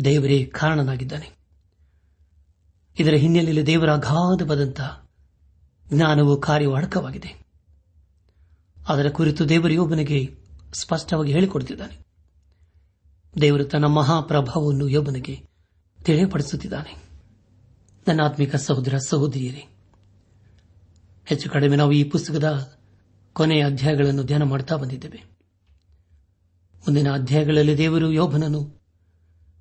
ದೇವರೇ 0.05 0.45
ಕಾರಣನಾಗಿದ್ದಾನೆ. 0.45 1.31
ಇದರ 3.00 3.13
ಹಿನ್ನೆಲೆಯಲ್ಲಿ 3.13 3.65
ದೇವರ 3.65 3.93
ಅಗಾಧವಾದಂತಹ 3.93 5.10
ಜ್ಞಾನವು 5.93 6.41
ಕಾರ್ಯವು 6.41 6.74
ಅಡಕವಾಗಿದೆ. 6.74 7.45
ಅದರ 8.88 9.10
ಕುರಿತು 9.10 9.50
ದೇವರ 9.50 9.71
ಸ್ಪಷ್ಟವಾಗಿ 10.74 11.31
ಹೇಳಿಕೊಡುತ್ತಿದ್ದಾನೆ. 11.31 11.98
ದೇವರು 13.41 13.63
ತನ್ನ 13.63 13.86
ಮಹಾಪ್ರಭಾವವನ್ನು 13.86 14.88
ಯೋಬನಿಗೆ 14.88 15.43
ತಿಳಿಯಪಡಿಸುತ್ತಿದ್ದಾನೆ 16.03 17.10
ನನ್ನ 18.07 18.21
ಆತ್ಮಿಕ 18.24 18.55
ಸಹೋದರ 18.55 18.98
ಸಹೋದರಿಯರೇ, 18.98 19.67
ಹೆಚ್ಚು 21.25 21.50
ಕಡಿಮೆ 21.50 21.75
ನಾವು 21.75 21.91
ಈ 21.91 22.03
ಪುಸ್ತಕದ 22.03 22.77
ಕೊನೆಯ 23.33 23.65
ಅಧ್ಯಾಯಗಳನ್ನು 23.65 24.24
ಧ್ಯಾನ 24.24 24.43
ಮಾಡುತ್ತಾ 24.43 24.75
ಬಂದಿದ್ದೇವೆ. 24.75 25.24
ಮುಂದಿನ 26.75 27.12
ಅಧ್ಯಾಯಗಳಲ್ಲಿ 27.12 27.77
ದೇವರು 27.77 28.12
ಯೋಬನನ್ನು 28.12 28.80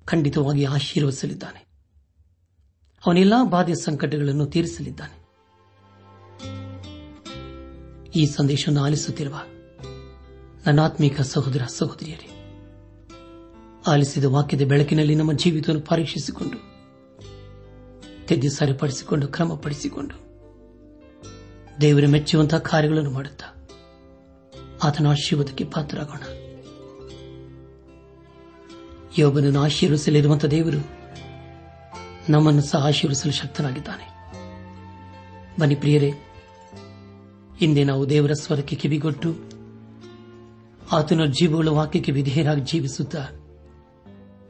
ಖಂಡಿತವಾಗಿ 0.05 0.63
ಆಶೀರ್ವದಿಸಲಿದ್ದಾನೆ. 0.65 1.71
ಅವನೆಲ್ಲಾ 3.05 3.43
ಬಾಧೆ 3.43 3.75
ಸಂಕಟಗಳನ್ನು 3.75 4.45
ತೀರಿಸಲಿದ್ದಾನೆ. 4.45 5.21
ಈ 8.15 8.25
ಸಂದೇಶವನ್ನು 8.25 8.83
ಆಲಿಸುತ್ತಿರುವ 8.83 9.35
ನನ್ನಾತ್ಮೀಕ 10.65 11.21
ಸಹೋದರ 11.21 11.61
ಸಹೋದರಿಯರೇ, 11.67 12.27
ಆಲಿಸಿದ 13.87 14.23
ವಾಕ್ಯದ 14.23 14.61
ಬೆಳಕಿನಲ್ಲಿ 14.61 15.15
ನಮ್ಮ 15.15 15.33
ಜೀವಿತವನ್ನು 15.33 15.81
ಪರೀಕ್ಷಿಸಿಕೊಂಡು 15.81 16.57
ತೆದ್ದು 18.27 18.51
ಸರಿಪಡಿಸಿಕೊಂಡು 18.51 19.27
ಕ್ರಮಪಡಿಸಿಕೊಂಡು, 19.27 20.15
ದೇವರ 21.81 22.03
ಮೆಚ್ಚುವಂತಹ 22.07 22.57
ಕಾರ್ಯಗಳನ್ನು 22.57 23.11
ಮಾಡುತ್ತಾ 23.11 23.67
ಆತನ 24.83 25.07
ಆಶೀರ್ವಾದಕ್ಕೆ 25.07 25.63
ಪಾತ್ರರಾಗೋಣ. 25.63 26.40
ಯೋಬನನ್ನು 29.17 29.61
ಆಶೀರ್ವಿಸಲಿರುವಂತಹ 29.61 30.47
ದೇವರು 30.47 31.01
ನಮ್ಮನ್ನು 32.29 32.61
ಸಹ 32.61 32.85
ಆಶೀರ್ವಿಸಲು 32.85 33.31
ಶಕ್ತನಾಗಿದ್ದಾನೆ. 33.31 34.11
ಬನ್ನಿ 35.59 35.75
ಪ್ರಿಯರೇ, 35.75 36.11
ಹಿಂದೆ 37.57 37.83
ನಾವು 37.83 38.09
ದೇವರ 38.09 38.33
ಸ್ವರಕ್ಕೆ 38.33 38.75
ಕಿವಿಗೊಟ್ಟು, 38.75 39.35
ಆತನ 40.91 41.25
ಜೀವಗಳ 41.25 41.67
ವಾಕ್ಯಕ್ಕೆ 41.67 42.11
ವಿಧೇಯರಾಗಿ 42.11 42.61
ಜೀವಿಸುತ್ತಾ, 42.61 43.27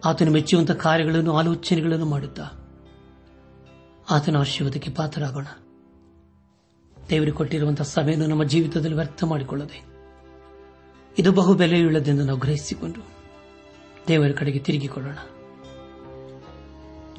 ಆತನ 0.05 0.29
ಮೆಚ್ಚುವಂತಹ 0.29 0.73
ಕಾರ್ಯಗಳನ್ನು, 0.73 1.37
ಆಲೋಚನೆಗಳನ್ನು 1.37 2.05
ಮಾಡುತ್ತಾ, 2.05 2.43
ಆತನ 4.09 4.37
ಆಶೀರ್ವಾದಕ್ಕೆ 4.37 4.91
ಪಾತ್ರರಾಗೋಣ. 4.91 5.45
ದೇವರು 7.09 7.33
ಕೊಟ್ಟಿರುವಂತಹ 7.33 7.83
ಸಮಯವನ್ನು 7.83 8.27
ನಮ್ಮ 8.27 8.43
ಜೀವಿತದಲ್ಲಿ 8.43 8.95
ವ್ಯರ್ಥ 8.95 9.23
ಮಾಡಿಕೊಳ್ಳದೆ, 9.23 9.85
ಇದು 11.19 11.31
ಬಹು 11.31 11.53
ಬೆಲೆಯುಳ್ಳದೆಂದು 11.53 12.25
ನಾವು 12.25 12.39
ಗ್ರಹಿಸಿಕೊಂಡು 12.39 13.10
ದೇವರ 14.07 14.31
ಕಡೆಗೆ 14.31 14.59
ತಿರುಗಿಕೊಳ್ಳೋಣ. 14.59 15.17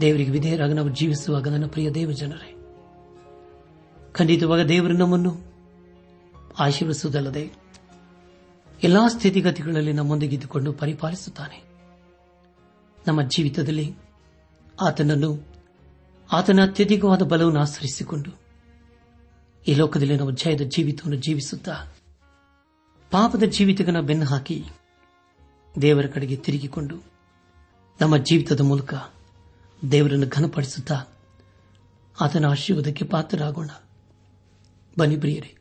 ದೇವರಿಗೆ 0.01 0.31
ವಿಧೇಯರಾಗ 0.31 0.73
ನಾವು 0.73 0.89
ಜೀವಿಸುವಾಗ 0.89 1.49
ನನ್ನ 1.49 1.67
ಪ್ರಿಯ 1.67 1.91
ದೇವ 1.91 2.11
ಜನರೇ, 2.13 2.57
ಖಂಡಿತವಾಗ 4.13 4.61
ದೇವರು 4.61 4.93
ನಮ್ಮನ್ನು 4.93 5.41
ಆಶೀರ್ವಿಸುವುದಲ್ಲದೆ 6.59 7.51
ಎಲ್ಲಾ 8.83 9.09
ಸ್ಥಿತಿಗತಿಗಳಲ್ಲಿ 9.09 9.93
ನಮ್ಮೊಂದಿಗಿದ್ದುಕೊಂಡು 9.93 10.73
ಪರಿಪಾಲಿಸುತ್ತಾನೆ. 10.73 11.63
ನಮ್ಮ 13.07 13.23
ಜೀವಿತದಲ್ಲಿ 13.23 13.95
ಆತನನ್ನು, 14.81 15.47
ಆತನ 16.33 16.61
ಅತ್ಯಧಿಕವಾದ 16.63 17.23
ಬಲವನ್ನು 17.23 17.61
ಆಶ್ರಯಿಸಿಕೊಂಡು 17.61 18.31
ಈ 19.69 19.75
ಲೋಕದಲ್ಲಿ 19.75 20.17
ನಾವು 20.17 20.31
ಜಯದ 20.31 20.61
ಜೀವಿತವನ್ನು 20.61 21.21
ಜೀವಿಸುತ್ತಾ 21.21 21.73
ಪಾಪದ 23.11 23.43
ಜೀವಿತಗಳನ್ನು 23.43 24.03
ಬೆನ್ನು 24.03 24.27
ಹಾಕಿ 24.27 24.65
ದೇವರ 25.81 26.07
ಕಡೆಗೆ 26.07 26.37
ತಿರುಗಿಕೊಂಡು 26.37 26.97
ನಮ್ಮ 28.01 28.17
ಜೀವಿತದ 28.17 28.61
ಮೂಲಕ 28.61 28.95
ದೇವರನ್ನು 29.91 30.29
ಘನಪಡಿಸುತ್ತಾ 30.29 31.05
ಆತನ 32.21 32.45
ಆಶೀರ್ವಾದಕ್ಕೆ 32.47 33.05
ಪಾತ್ರರಾಗೋಣ. 33.05 33.71
ಬನ್ನಿ 34.99 35.17
ಪ್ರಿಯರೇ 35.17 35.57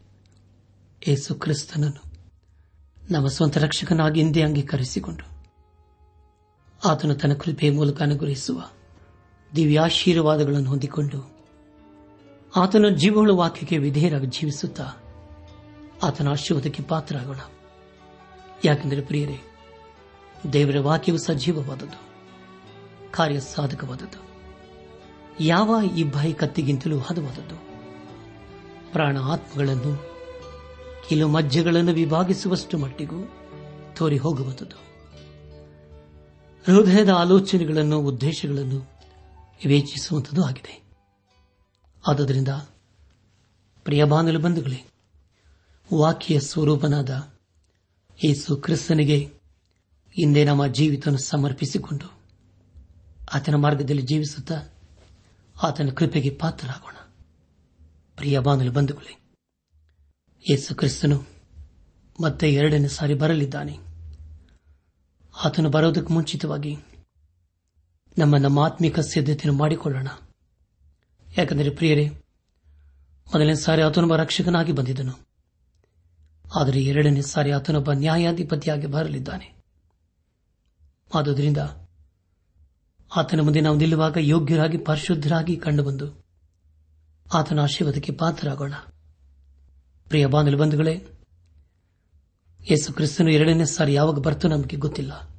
ಏಸು 1.08 1.36
ಕ್ರಿಸ್ತನನ್ನು 1.36 2.12
ನಮ್ಮ 3.12 3.28
ಸ್ವಂತ 3.28 3.58
ರಕ್ಷಕನಾಗಿ 3.58 4.22
ಹಿಂದೆ 4.22 4.42
ಅಂಗೀಕರಿಸಿಕೊಂಡು 4.42 5.46
ಆತನು 6.86 7.16
ತನ್ನ 7.16 7.34
ಕೃಪೆಯ 7.34 7.72
ಮೂಲಕ 7.72 8.02
ಅನುಗ್ರಹಿಸುವ 8.02 8.64
ದಿವ್ಯಾಶೀರ್ವಾದಗಳನ್ನು 9.56 10.70
ಹೊಂದಿಕೊಂಡು 10.70 11.32
ಆತನ 12.56 12.86
ಜೀವಗಳ 12.96 13.30
ವಾಕ್ಯಕ್ಕೆ 13.32 13.78
ವಿಧೇಯರಾಗಿ 13.78 14.28
ಜೀವಿಸುತ್ತಾ 14.28 14.84
ಆತನ 16.04 16.30
ಆಶೀರ್ವಾದಕ್ಕೆ 16.30 16.84
ಪಾತ್ರರಾಗೋಣ. 16.84 17.40
ಯಾಕೆಂದರೆ 18.66 19.02
ಪ್ರಿಯರೇ 19.02 19.51
ದೇವರ 20.54 20.80
ವಾಕ್ಯವು 20.80 21.18
ಸಜೀವವಾದದ್ದು 21.18 22.12
ಕಾರ್ಯ 23.12 23.40
ಸಾಧಕವಾದದ್ದು 23.40 24.32
ಯಾವ 25.40 25.78
ಇಬ್ಬಾಯಿ 25.98 26.34
ಕತ್ತಿಗಿಂತಲೂ 26.34 27.00
ಹದವಾದದ್ದು. 27.00 27.56
ಪ್ರಾಣ 28.92 29.18
ಆತ್ಮಗಳನ್ನು, 29.20 30.16
ಕಿಲು 31.10 31.28
ಮಜ್ಜೆಗಳನ್ನು 31.28 31.94
ವಿಭಾಗಿಸುವಷ್ಟು 31.94 32.78
ಮಟ್ಟಿಗೂ 32.78 33.34
ತೋರಿ 33.96 34.18
ಹೋಗುವಂಥದ್ದು. 34.18 34.76
ಹೃದಯದ 36.66 37.10
ಆಲೋಚನೆಗಳನ್ನು, 37.10 38.00
ಉದ್ದೇಶಗಳನ್ನು 38.00 38.78
ವಿವೇಚಿಸುವಂಥದ್ದು 39.66 40.46
ಆಗಿದೆ. 40.46 40.84
ಆದ್ದರಿಂದ 42.08 42.48
ಪ್ರಿಯ 43.84 44.04
ಬಾಂಧಲು 44.04 44.40
ಬಂಧುಗಳೇ, 44.40 44.86
ವಾಕ್ಯ 45.94 46.40
ಸ್ವರೂಪನಾದ 46.40 47.32
ಯೇಸು 48.26 48.56
ಕ್ರಿಸ್ತನಿಗೆ 48.56 49.41
ಹಿಂದೆ 50.16 50.44
ನಮ್ಮ 50.44 50.68
ಜೀವಿತವನ್ನು 50.68 51.20
ಸಮರ್ಪಿಸಿಕೊಂಡು 51.20 52.22
ಆತನ 53.34 53.56
ಮಾರ್ಗದಲ್ಲಿ 53.56 54.02
ಜೀವಿಸುತ್ತಾ 54.02 54.70
ಆತನ 55.64 55.90
ಕೃಪೆಗೆ 55.90 56.30
ಪಾತ್ರರಾಗೋಣ. 56.30 56.96
ಪ್ರಿಯ 58.16 58.40
ಬಾಂಧಲು 58.40 58.72
ಬಂಧುಗಳೇ, 58.72 59.18
ಯೇಸು 60.52 60.76
ಕ್ರಿಸ್ತನು 60.76 61.26
ಮತ್ತೆ 62.24 62.54
ಎರಡನೇ 62.54 62.88
ಸಾರಿ 62.88 63.14
ಬರಲಿದ್ದಾನೆ. 63.14 63.78
ಆತನು 65.46 65.70
ಬರೋದಕ್ಕೆ 65.70 66.14
ಮುಂಚಿತವಾಗಿ 66.14 66.78
ನಮ್ಮ 68.18 68.38
ನಮ್ಮ 68.38 68.60
ಆತ್ಮಿಕ 68.60 69.00
ಸಿದ್ಧತೆಯನ್ನು 69.00 69.60
ಮಾಡಿಕೊಳ್ಳೋಣ. 69.60 70.08
ಯಾಕೆಂದರೆ 71.38 71.70
ಪ್ರಿಯರೇ, 71.70 72.10
ಮೊದಲನೇ 73.28 73.56
ಸಾರಿ 73.56 73.82
ಆತನೊಬ್ಬ 73.82 74.16
ರಕ್ಷಕನಾಗಿ 74.16 74.72
ಬಂದಿದ್ದನು. 74.72 75.14
ಆದರೆ 76.60 76.84
ಎರಡನೇ 76.84 77.22
ಸಾರಿ 77.22 77.52
ಆತನೊಬ್ಬ 77.52 77.92
ನ್ಯಾಯಾಧಿಪತಿಯಾಗಿ 77.92 78.88
ಬರಲಿದ್ದಾನೆ. 78.88 79.61
ಆದುದರಿಂದ 81.16 81.58
ಆತನ 83.16 83.40
ಮುಂದೆ 83.40 83.62
ನಾವು 83.62 83.78
ನಿಲ್ಲುವಾಗ 83.78 84.18
ಯೋಗ್ಯರಾಗಿ, 84.20 84.78
ಪರಿಶುದ್ಧರಾಗಿ 84.78 85.58
ಕಂಡುಬಂದು 85.58 86.26
ಆತನ 87.34 87.60
ಆಶೀರ್ವಾದಕ್ಕೆ 87.60 88.14
ಪಾತ್ರರಾಗೋಣ. 88.14 88.74
ಪ್ರಿಯ 90.08 90.26
ಬಾಂಧವ 90.26 90.58
ಬಂಧುಗಳೇ, 90.58 90.94
ಯೇಸು 92.72 92.94
ಕ್ರಿಸ್ತನು 92.94 93.32
ಎರಡನೇ 93.32 93.66
ಸಾರಿ 93.66 93.94
ಯಾವಾಗ 93.94 94.18
ಬರ್ತೋ 94.20 94.48
ನಮಗೆ 94.48 94.76
ಗೊತ್ತಿಲ್ಲ. 94.76 95.30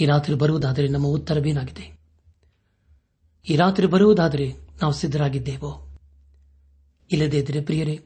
ಈ 0.00 0.06
ರಾತ್ರಿ 0.06 0.34
ಬರುವುದಾದರೆ 0.34 0.88
ನಮ್ಮ 0.88 1.06
ಉತ್ತರವೇನಾಗಿದೆ? 1.06 1.98
ಈ 3.48 3.56
ರಾತ್ರಿ 3.56 3.86
ಬರುವುದಾದರೆ 3.86 4.52
ನಾವು 4.52 4.92
ಸಿದ್ಧರಾಗಿದ್ದೇವೋ? 4.92 5.96
ಇಲ್ಲದೇ 7.12 7.38
ಇದ್ದರೆ 7.38 7.64
ಪ್ರಿಯರೇ, 7.64 8.04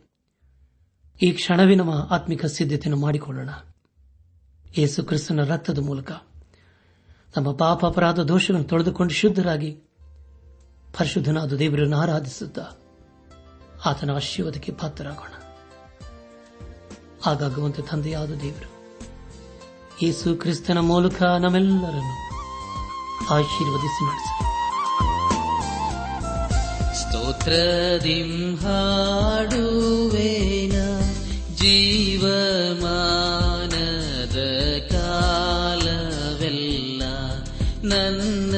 ಈ 1.22 1.32
ಕ್ಷಣವೇ 1.32 1.74
ನಮ್ಮ 1.74 1.90
ಆತ್ಮಿಕ 1.90 2.46
ಸಿದ್ಧತೆಯನ್ನು 2.46 3.02
ಮಾಡಿಕೊಳ್ಳೋಣ. 3.02 3.50
ಯೇಸು 4.78 5.04
ಕ್ರಿಸ್ತನ 5.04 5.44
ರಕ್ತದ 5.44 5.78
ಮೂಲಕ. 5.78 6.12
ನಮ್ಮ 7.36 7.52
ಪಾಪ 7.52 7.86
ಅಪರಾಧ 7.86 8.20
ದೋಷಗಳನ್ನು 8.20 8.68
ತೊಳೆದುಕೊಂಡು 8.68 9.14
ಶುದ್ಧರಾಗಿ 9.14 9.82
ಪರಿಶುದ್ಧನಾದ 10.98 11.52
ದೇವರನ್ನು 11.52 11.96
ಆರಾಧಿಸುತ್ತಾ 11.96 12.82
ಆತನ 13.84 14.10
ಆಶೀರ್ವಾದಕ್ಕೆ 14.10 14.72
ಪಾತ್ರರಾಗೋಣ. 14.72 15.32
ಹಾಗಾಗುವಂತೆ 17.22 17.82
ತಂದೆಯಾದ 17.82 18.34
ದೇವರು, 18.34 18.74
ಯೇಸು 20.02 20.34
ಕ್ರಿಸ್ತನ 20.34 20.78
ಮೂಲಕ 20.78 21.22
ನಮ್ಮೆಲ್ಲರನ್ನು 21.22 22.34
ಆಶೀರ್ವದಿಸಿ 23.34 24.06
ನಡೆಸಲಿ 24.06 24.44
ಸ್ತೋತ್ರದಿಂ 27.00 28.56
ಹಾಡುವೇನ 28.56 30.72
ನನ್ನ 37.92 38.54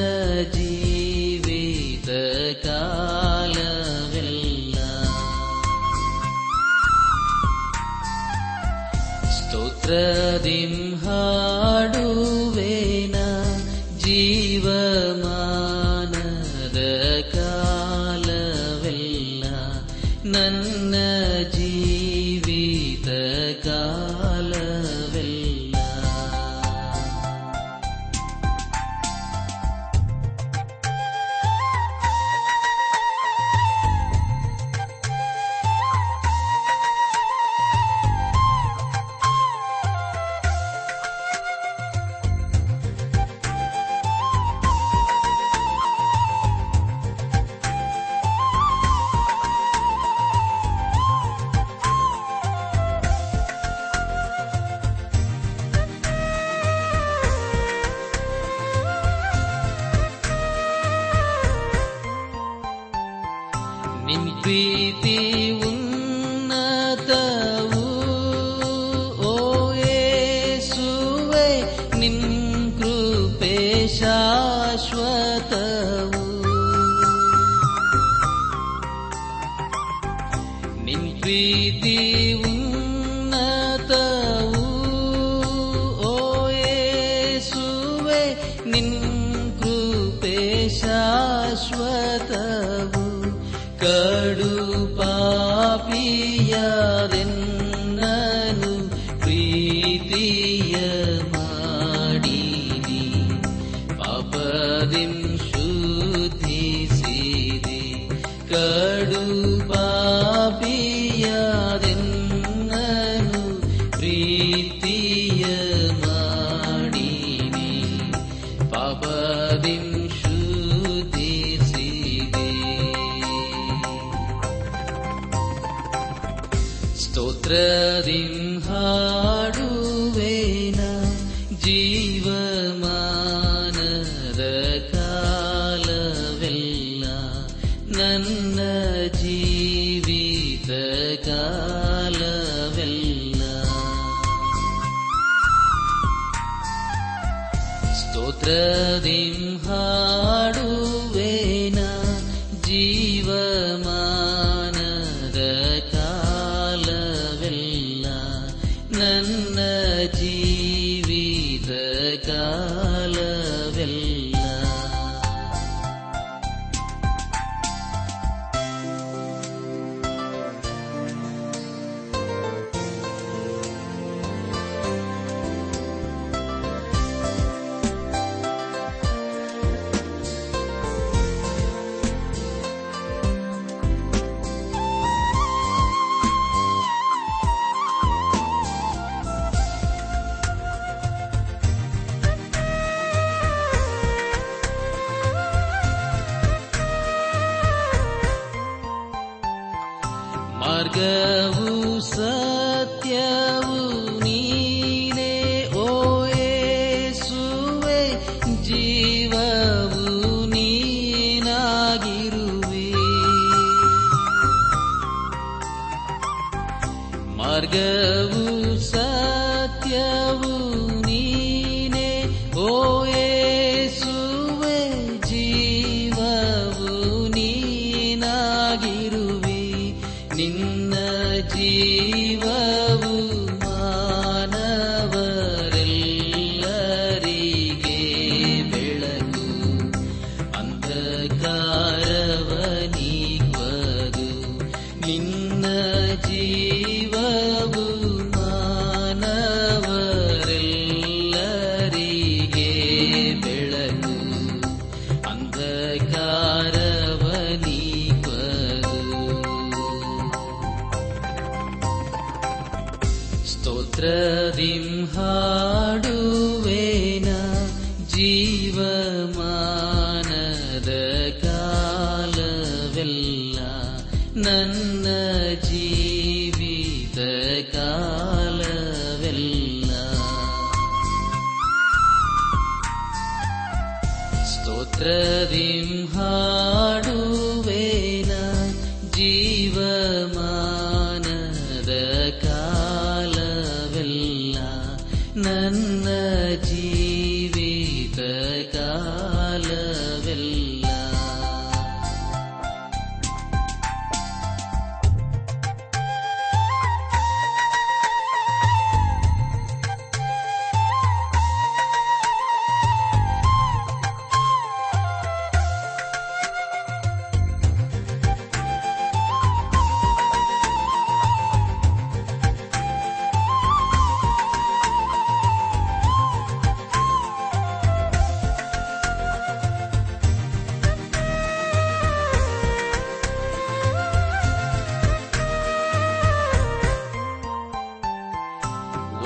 रविं 285.01 286.05
हा 286.13 286.76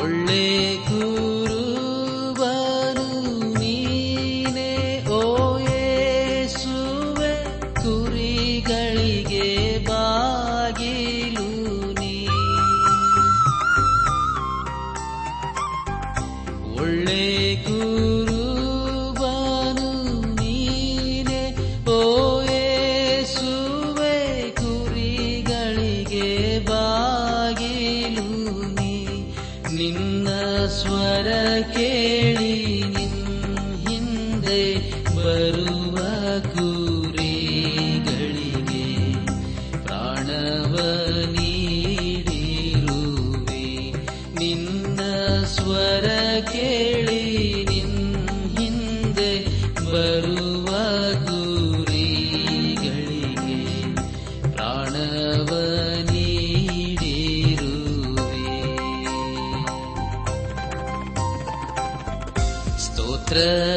ಒಳ್ಳೆ 0.03 0.42
ಕುರುಬನು 0.87 1.39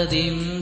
عدد 0.04 0.53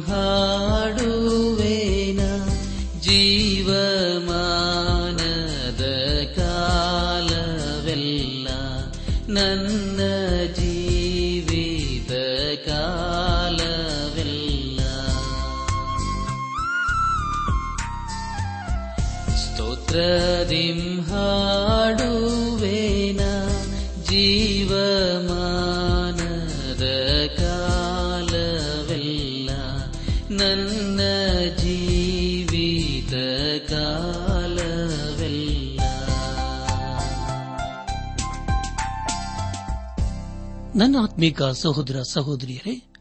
ನನ್ನ 40.93 41.05
ಆತ್ಮೀಕ 41.05 41.43
ಸಹೋದರ 41.43 42.03
ಸಹೋದರಿಯರೇ, 42.03 42.93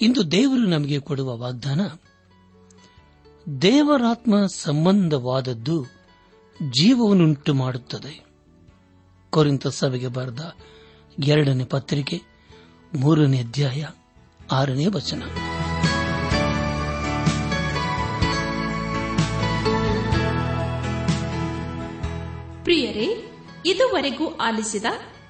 ಇಂದು 0.00 0.30
ದೇವರು 0.30 0.66
ನಮಗೆ 0.66 1.00
ಕೊಡುವ 1.00 1.36
ವಾಗ್ದಾನ, 1.36 1.80
ದೇವರಾತ್ಮ 3.62 4.46
ಸಂಬಂಧವಾದದ್ದು 4.46 5.84
ಜೀವವನ್ನುಂಟು 6.70 7.54
ಮಾಡುತ್ತದೆ. 7.54 8.26
ಕೊರಿಂತ 9.30 9.66
ಸಭೆಗೆ 9.66 10.08
ಬರೆದ 10.08 10.52
ಎರಡನೇ 11.24 11.64
ಪತ್ರಿಕೆ, 11.64 12.20
ಮೂರನೇ 12.96 13.40
ಅಧ್ಯಾಯ, 13.40 13.86
ಆರನೇ 14.50 14.86
ವಚನ. 14.86 15.22
ಪ್ರಿಯರೇ, 22.62 23.32
ಇದುವರೆಗೂ 23.66 24.34
ಆಲಿಸಿದ 24.34 24.84